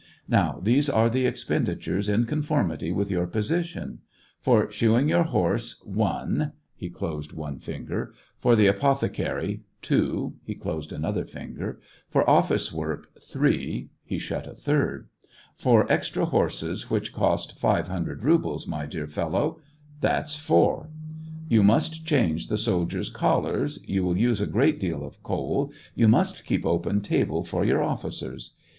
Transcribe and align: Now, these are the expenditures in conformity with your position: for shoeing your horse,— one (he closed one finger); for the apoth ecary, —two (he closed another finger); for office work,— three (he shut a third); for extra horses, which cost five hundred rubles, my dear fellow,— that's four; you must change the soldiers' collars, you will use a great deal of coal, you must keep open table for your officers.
Now, 0.27 0.59
these 0.59 0.89
are 0.89 1.11
the 1.11 1.27
expenditures 1.27 2.09
in 2.09 2.25
conformity 2.25 2.91
with 2.91 3.11
your 3.11 3.27
position: 3.27 3.99
for 4.39 4.71
shoeing 4.71 5.07
your 5.09 5.21
horse,— 5.21 5.79
one 6.05 6.53
(he 6.75 6.89
closed 6.89 7.33
one 7.33 7.59
finger); 7.59 8.11
for 8.39 8.55
the 8.55 8.65
apoth 8.65 9.01
ecary, 9.01 9.59
—two 9.83 10.37
(he 10.41 10.55
closed 10.55 10.91
another 10.91 11.23
finger); 11.23 11.79
for 12.09 12.27
office 12.27 12.73
work,— 12.73 13.09
three 13.21 13.89
(he 14.03 14.17
shut 14.17 14.47
a 14.47 14.55
third); 14.55 15.07
for 15.55 15.85
extra 15.91 16.25
horses, 16.25 16.89
which 16.89 17.13
cost 17.13 17.59
five 17.59 17.87
hundred 17.87 18.23
rubles, 18.23 18.65
my 18.65 18.87
dear 18.87 19.05
fellow,— 19.05 19.59
that's 20.01 20.35
four; 20.35 20.89
you 21.47 21.61
must 21.61 22.07
change 22.07 22.47
the 22.47 22.57
soldiers' 22.57 23.11
collars, 23.11 23.77
you 23.87 24.03
will 24.03 24.17
use 24.17 24.41
a 24.41 24.47
great 24.47 24.79
deal 24.79 25.05
of 25.05 25.21
coal, 25.21 25.71
you 25.93 26.07
must 26.07 26.43
keep 26.43 26.65
open 26.65 27.01
table 27.01 27.43
for 27.45 27.63
your 27.63 27.83
officers. 27.83 28.55